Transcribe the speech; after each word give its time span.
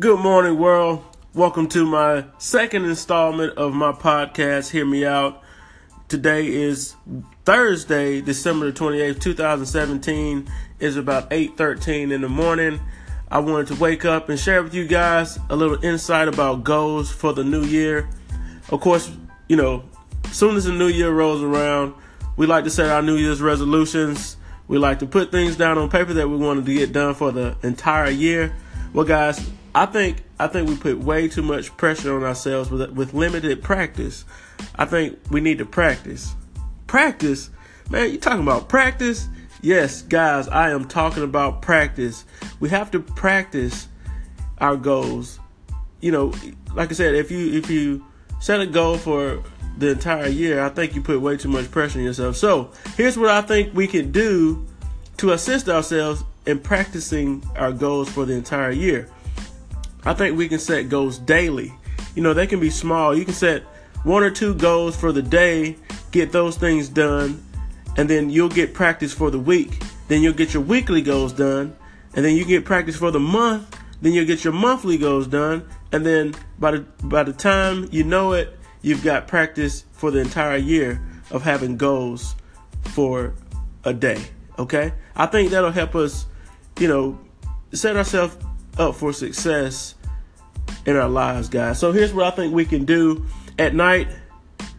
Good 0.00 0.20
morning, 0.20 0.56
world. 0.56 1.04
Welcome 1.34 1.68
to 1.68 1.84
my 1.84 2.24
second 2.38 2.86
installment 2.86 3.58
of 3.58 3.74
my 3.74 3.92
podcast, 3.92 4.70
Hear 4.70 4.86
Me 4.86 5.04
Out. 5.04 5.42
Today 6.08 6.46
is 6.46 6.96
Thursday, 7.44 8.22
December 8.22 8.72
28th, 8.72 9.20
2017. 9.20 10.48
It's 10.78 10.96
about 10.96 11.30
8:13 11.30 12.12
in 12.12 12.22
the 12.22 12.30
morning. 12.30 12.80
I 13.30 13.40
wanted 13.40 13.66
to 13.66 13.74
wake 13.74 14.06
up 14.06 14.30
and 14.30 14.40
share 14.40 14.62
with 14.62 14.72
you 14.72 14.86
guys 14.86 15.38
a 15.50 15.54
little 15.54 15.84
insight 15.84 16.28
about 16.28 16.64
goals 16.64 17.10
for 17.10 17.34
the 17.34 17.44
new 17.44 17.64
year. 17.64 18.08
Of 18.70 18.80
course, 18.80 19.10
you 19.48 19.56
know, 19.56 19.84
soon 20.32 20.56
as 20.56 20.64
the 20.64 20.72
new 20.72 20.88
year 20.88 21.10
rolls 21.10 21.42
around, 21.42 21.92
we 22.38 22.46
like 22.46 22.64
to 22.64 22.70
set 22.70 22.88
our 22.88 23.02
New 23.02 23.16
Year's 23.16 23.42
resolutions. 23.42 24.38
We 24.66 24.78
like 24.78 25.00
to 25.00 25.06
put 25.06 25.30
things 25.30 25.56
down 25.56 25.76
on 25.76 25.90
paper 25.90 26.14
that 26.14 26.30
we 26.30 26.38
wanted 26.38 26.64
to 26.64 26.72
get 26.72 26.94
done 26.94 27.12
for 27.12 27.32
the 27.32 27.54
entire 27.62 28.08
year. 28.08 28.54
Well, 28.94 29.04
guys, 29.04 29.38
I 29.74 29.86
think 29.86 30.22
I 30.38 30.46
think 30.46 30.68
we 30.68 30.76
put 30.76 30.98
way 30.98 31.28
too 31.28 31.42
much 31.42 31.76
pressure 31.76 32.16
on 32.16 32.24
ourselves 32.24 32.70
with 32.70 32.90
with 32.92 33.14
limited 33.14 33.62
practice. 33.62 34.24
I 34.76 34.84
think 34.84 35.18
we 35.30 35.40
need 35.40 35.58
to 35.58 35.64
practice. 35.64 36.34
Practice, 36.86 37.50
man. 37.88 38.10
You 38.10 38.18
talking 38.18 38.42
about 38.42 38.68
practice? 38.68 39.28
Yes, 39.62 40.02
guys, 40.02 40.48
I 40.48 40.70
am 40.70 40.88
talking 40.88 41.22
about 41.22 41.60
practice. 41.62 42.24
We 42.60 42.70
have 42.70 42.90
to 42.92 43.00
practice 43.00 43.88
our 44.58 44.76
goals. 44.76 45.38
You 46.00 46.12
know, 46.12 46.32
like 46.74 46.90
I 46.90 46.94
said, 46.94 47.14
if 47.14 47.30
you 47.30 47.52
if 47.52 47.70
you 47.70 48.04
set 48.40 48.60
a 48.60 48.66
goal 48.66 48.96
for 48.96 49.42
the 49.78 49.90
entire 49.92 50.28
year, 50.28 50.62
I 50.62 50.70
think 50.70 50.94
you 50.94 51.02
put 51.02 51.20
way 51.20 51.36
too 51.36 51.48
much 51.48 51.70
pressure 51.70 51.98
on 51.98 52.04
yourself. 52.04 52.36
So, 52.36 52.72
here's 52.96 53.16
what 53.16 53.30
I 53.30 53.42
think 53.42 53.74
we 53.74 53.86
can 53.86 54.10
do 54.10 54.66
to 55.18 55.32
assist 55.32 55.68
ourselves 55.68 56.24
in 56.46 56.58
practicing 56.58 57.44
our 57.56 57.70
goals 57.70 58.08
for 58.08 58.24
the 58.24 58.32
entire 58.32 58.70
year. 58.70 59.08
I 60.04 60.14
think 60.14 60.36
we 60.36 60.48
can 60.48 60.58
set 60.58 60.88
goals 60.88 61.18
daily. 61.18 61.72
You 62.14 62.22
know, 62.22 62.34
they 62.34 62.46
can 62.46 62.60
be 62.60 62.70
small. 62.70 63.14
You 63.16 63.24
can 63.24 63.34
set 63.34 63.62
one 64.04 64.22
or 64.22 64.30
two 64.30 64.54
goals 64.54 64.96
for 64.96 65.12
the 65.12 65.22
day, 65.22 65.76
get 66.10 66.32
those 66.32 66.56
things 66.56 66.88
done, 66.88 67.42
and 67.96 68.08
then 68.08 68.30
you'll 68.30 68.48
get 68.48 68.74
practice 68.74 69.12
for 69.12 69.30
the 69.30 69.38
week. 69.38 69.82
Then 70.08 70.22
you'll 70.22 70.32
get 70.32 70.54
your 70.54 70.62
weekly 70.62 71.02
goals 71.02 71.32
done, 71.32 71.76
and 72.14 72.24
then 72.24 72.36
you 72.36 72.44
get 72.44 72.64
practice 72.64 72.96
for 72.96 73.10
the 73.10 73.20
month. 73.20 73.78
Then 74.02 74.12
you'll 74.12 74.26
get 74.26 74.44
your 74.44 74.54
monthly 74.54 74.96
goals 74.96 75.26
done, 75.26 75.68
and 75.92 76.04
then 76.04 76.34
by 76.58 76.72
the 76.72 76.78
by 77.04 77.22
the 77.22 77.34
time 77.34 77.86
you 77.92 78.02
know 78.02 78.32
it, 78.32 78.58
you've 78.80 79.04
got 79.04 79.28
practice 79.28 79.84
for 79.92 80.10
the 80.10 80.20
entire 80.20 80.56
year 80.56 81.02
of 81.30 81.42
having 81.42 81.76
goals 81.76 82.34
for 82.94 83.34
a 83.84 83.92
day. 83.92 84.22
Okay, 84.58 84.92
I 85.14 85.26
think 85.26 85.50
that'll 85.50 85.70
help 85.70 85.94
us, 85.94 86.26
you 86.78 86.88
know, 86.88 87.20
set 87.72 87.96
ourselves 87.96 88.36
up 88.80 88.96
for 88.96 89.12
success 89.12 89.94
in 90.86 90.96
our 90.96 91.08
lives, 91.08 91.48
guys. 91.48 91.78
So 91.78 91.92
here's 91.92 92.12
what 92.12 92.26
I 92.26 92.30
think 92.34 92.54
we 92.54 92.64
can 92.64 92.84
do 92.84 93.26
at 93.58 93.74
night. 93.74 94.08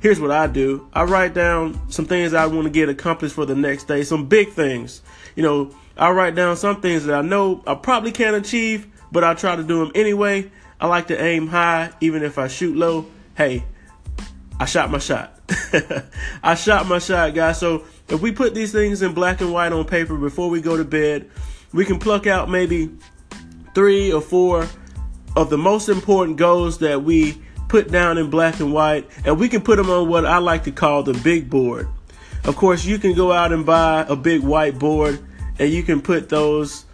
Here's 0.00 0.20
what 0.20 0.30
I 0.30 0.46
do. 0.46 0.88
I 0.92 1.02
write 1.02 1.34
down 1.34 1.90
some 1.90 2.04
things 2.06 2.32
I 2.32 2.46
want 2.46 2.64
to 2.64 2.70
get 2.70 2.88
accomplished 2.88 3.34
for 3.34 3.44
the 3.44 3.56
next 3.56 3.84
day, 3.88 4.04
some 4.04 4.26
big 4.26 4.50
things. 4.52 5.02
You 5.34 5.42
know, 5.42 5.74
I 5.96 6.10
write 6.10 6.36
down 6.36 6.56
some 6.56 6.80
things 6.80 7.04
that 7.06 7.18
I 7.18 7.22
know 7.22 7.62
I 7.66 7.74
probably 7.74 8.12
can't 8.12 8.36
achieve, 8.36 8.86
but 9.10 9.24
I 9.24 9.34
try 9.34 9.56
to 9.56 9.64
do 9.64 9.80
them 9.80 9.90
anyway. 9.96 10.50
I 10.80 10.86
like 10.86 11.08
to 11.08 11.20
aim 11.20 11.48
high, 11.48 11.90
even 12.00 12.22
if 12.22 12.38
I 12.38 12.46
shoot 12.46 12.76
low. 12.76 13.06
Hey, 13.36 13.64
I 14.60 14.66
shot 14.66 14.90
my 14.90 14.98
shot. 14.98 15.40
I 16.42 16.54
shot 16.54 16.86
my 16.86 17.00
shot, 17.00 17.34
guys. 17.34 17.58
So 17.58 17.84
if 18.08 18.20
we 18.20 18.30
put 18.30 18.54
these 18.54 18.70
things 18.70 19.02
in 19.02 19.12
black 19.12 19.40
and 19.40 19.52
white 19.52 19.72
on 19.72 19.84
paper 19.84 20.16
before 20.16 20.50
we 20.50 20.60
go 20.60 20.76
to 20.76 20.84
bed, 20.84 21.28
we 21.72 21.84
can 21.84 21.98
pluck 21.98 22.28
out 22.28 22.48
maybe 22.48 22.90
three 23.74 24.12
or 24.12 24.20
four 24.20 24.66
of 25.36 25.50
the 25.50 25.58
most 25.58 25.88
important 25.88 26.36
goals 26.36 26.78
that 26.78 27.02
we 27.02 27.40
put 27.68 27.90
down 27.90 28.18
in 28.18 28.30
black 28.30 28.60
and 28.60 28.72
white, 28.72 29.08
and 29.24 29.38
we 29.38 29.48
can 29.48 29.60
put 29.60 29.76
them 29.76 29.90
on 29.90 30.08
what 30.08 30.24
I 30.24 30.38
like 30.38 30.64
to 30.64 30.72
call 30.72 31.02
the 31.02 31.12
big 31.12 31.50
board. 31.50 31.88
Of 32.44 32.56
course, 32.56 32.84
you 32.84 32.98
can 32.98 33.14
go 33.14 33.30
out 33.30 33.52
and 33.52 33.66
buy 33.66 34.06
a 34.08 34.16
big 34.16 34.42
white 34.42 34.78
board, 34.78 35.20
and 35.58 35.70
you 35.70 35.82
can 35.82 36.00
put 36.00 36.28
those 36.28 36.86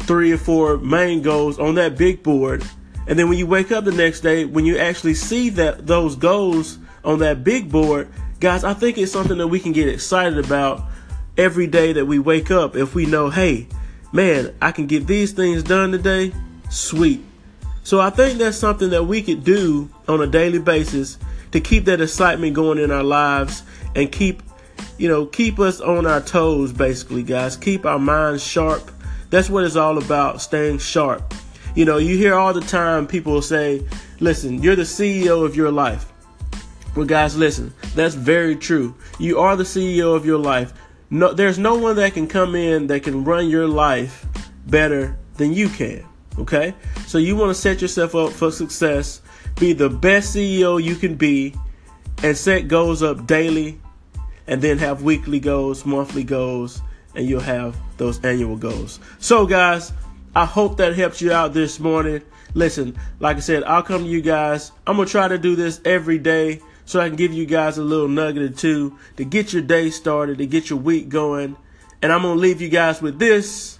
three 0.00 0.32
or 0.32 0.38
four 0.38 0.78
main 0.78 1.22
goals 1.22 1.58
on 1.58 1.76
that 1.76 1.96
big 1.96 2.22
board. 2.22 2.64
And 3.06 3.18
then 3.18 3.28
when 3.28 3.38
you 3.38 3.46
wake 3.46 3.72
up 3.72 3.84
the 3.84 3.92
next 3.92 4.20
day, 4.20 4.44
when 4.44 4.64
you 4.64 4.78
actually 4.78 5.14
see 5.14 5.50
that 5.50 5.86
those 5.86 6.16
goals 6.16 6.78
on 7.04 7.20
that 7.20 7.44
big 7.44 7.70
board, 7.70 8.08
guys, 8.40 8.64
I 8.64 8.74
think 8.74 8.98
it's 8.98 9.12
something 9.12 9.38
that 9.38 9.48
we 9.48 9.60
can 9.60 9.72
get 9.72 9.88
excited 9.88 10.44
about 10.44 10.84
every 11.36 11.66
day 11.66 11.92
that 11.92 12.06
we 12.06 12.18
wake 12.18 12.50
up 12.50 12.76
if 12.76 12.94
we 12.94 13.06
know, 13.06 13.30
hey, 13.30 13.68
man, 14.12 14.54
I 14.60 14.72
can 14.72 14.86
get 14.86 15.06
these 15.06 15.32
things 15.32 15.62
done 15.62 15.90
today. 15.92 16.32
Sweet. 16.70 17.24
So 17.82 18.00
I 18.00 18.10
think 18.10 18.38
that's 18.38 18.56
something 18.56 18.90
that 18.90 19.04
we 19.04 19.22
could 19.22 19.42
do 19.42 19.90
on 20.06 20.20
a 20.20 20.26
daily 20.26 20.60
basis 20.60 21.18
to 21.50 21.60
keep 21.60 21.84
that 21.86 22.00
excitement 22.00 22.54
going 22.54 22.78
in 22.78 22.90
our 22.90 23.02
lives 23.02 23.62
and 23.96 24.10
keep, 24.10 24.42
you 24.98 25.08
know, 25.08 25.26
keep 25.26 25.58
us 25.58 25.80
on 25.80 26.06
our 26.06 26.20
toes, 26.20 26.72
basically, 26.72 27.22
guys. 27.22 27.56
Keep 27.56 27.84
our 27.84 27.98
minds 27.98 28.42
sharp. 28.42 28.90
That's 29.30 29.50
what 29.50 29.64
it's 29.64 29.76
all 29.76 29.98
about, 29.98 30.40
staying 30.40 30.78
sharp. 30.78 31.34
You 31.74 31.84
know, 31.84 31.96
you 31.96 32.16
hear 32.16 32.34
all 32.34 32.52
the 32.52 32.60
time 32.60 33.06
people 33.06 33.40
say, 33.42 33.86
listen, 34.20 34.62
you're 34.62 34.76
the 34.76 34.82
CEO 34.82 35.44
of 35.44 35.56
your 35.56 35.72
life. 35.72 36.12
Well, 36.94 37.06
guys, 37.06 37.36
listen, 37.36 37.72
that's 37.94 38.14
very 38.14 38.54
true. 38.54 38.94
You 39.18 39.38
are 39.38 39.56
the 39.56 39.64
CEO 39.64 40.14
of 40.14 40.26
your 40.26 40.38
life. 40.38 40.74
No, 41.12 41.34
there's 41.34 41.58
no 41.58 41.74
one 41.74 41.96
that 41.96 42.14
can 42.14 42.26
come 42.26 42.54
in 42.54 42.86
that 42.86 43.02
can 43.02 43.22
run 43.22 43.50
your 43.50 43.68
life 43.68 44.24
better 44.66 45.18
than 45.36 45.52
you 45.52 45.68
can. 45.68 46.06
Okay? 46.38 46.74
So 47.06 47.18
you 47.18 47.36
want 47.36 47.50
to 47.50 47.54
set 47.54 47.82
yourself 47.82 48.14
up 48.14 48.32
for 48.32 48.50
success, 48.50 49.20
be 49.60 49.74
the 49.74 49.90
best 49.90 50.34
CEO 50.34 50.82
you 50.82 50.96
can 50.96 51.16
be, 51.16 51.54
and 52.22 52.34
set 52.34 52.66
goals 52.66 53.02
up 53.02 53.26
daily, 53.26 53.78
and 54.46 54.62
then 54.62 54.78
have 54.78 55.02
weekly 55.02 55.38
goals, 55.38 55.84
monthly 55.84 56.24
goals, 56.24 56.80
and 57.14 57.28
you'll 57.28 57.40
have 57.40 57.76
those 57.98 58.18
annual 58.24 58.56
goals. 58.56 58.98
So, 59.18 59.44
guys, 59.44 59.92
I 60.34 60.46
hope 60.46 60.78
that 60.78 60.96
helps 60.96 61.20
you 61.20 61.30
out 61.30 61.52
this 61.52 61.78
morning. 61.78 62.22
Listen, 62.54 62.96
like 63.20 63.36
I 63.36 63.40
said, 63.40 63.64
I'll 63.64 63.82
come 63.82 64.04
to 64.04 64.08
you 64.08 64.22
guys. 64.22 64.72
I'm 64.86 64.96
going 64.96 65.04
to 65.04 65.12
try 65.12 65.28
to 65.28 65.36
do 65.36 65.56
this 65.56 65.78
every 65.84 66.16
day 66.16 66.62
so 66.84 67.00
I 67.00 67.08
can 67.08 67.16
give 67.16 67.32
you 67.32 67.46
guys 67.46 67.78
a 67.78 67.82
little 67.82 68.08
nugget 68.08 68.42
or 68.42 68.48
two 68.48 68.98
to 69.16 69.24
get 69.24 69.52
your 69.52 69.62
day 69.62 69.90
started, 69.90 70.38
to 70.38 70.46
get 70.46 70.70
your 70.70 70.78
week 70.78 71.08
going. 71.08 71.56
And 72.00 72.12
I'm 72.12 72.22
going 72.22 72.36
to 72.36 72.40
leave 72.40 72.60
you 72.60 72.68
guys 72.68 73.00
with 73.00 73.18
this. 73.18 73.78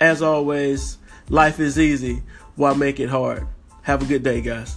As 0.00 0.22
always, 0.22 0.98
life 1.28 1.60
is 1.60 1.78
easy. 1.78 2.22
Why 2.56 2.74
make 2.74 3.00
it 3.00 3.10
hard? 3.10 3.46
Have 3.82 4.02
a 4.02 4.06
good 4.06 4.22
day, 4.22 4.40
guys. 4.40 4.76